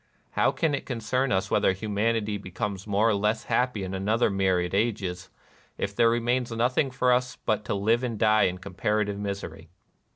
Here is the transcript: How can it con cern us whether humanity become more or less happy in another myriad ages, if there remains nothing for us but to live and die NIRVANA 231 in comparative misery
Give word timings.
How 0.31 0.51
can 0.51 0.73
it 0.73 0.87
con 0.87 0.97
cern 0.97 1.31
us 1.31 1.51
whether 1.51 1.73
humanity 1.73 2.39
become 2.39 2.75
more 2.87 3.09
or 3.09 3.13
less 3.13 3.43
happy 3.43 3.83
in 3.83 3.93
another 3.93 4.31
myriad 4.31 4.73
ages, 4.73 5.29
if 5.77 5.95
there 5.95 6.09
remains 6.09 6.49
nothing 6.51 6.89
for 6.89 7.13
us 7.13 7.35
but 7.35 7.63
to 7.65 7.75
live 7.75 8.03
and 8.03 8.17
die 8.17 8.45
NIRVANA 8.45 8.55
231 8.57 8.57
in 8.57 8.57
comparative 8.57 9.19
misery 9.19 9.69